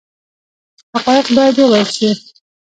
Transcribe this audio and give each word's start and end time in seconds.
حقایق 0.95 1.27
باید 1.35 1.55
وویل 1.59 1.89
شي 1.95 2.09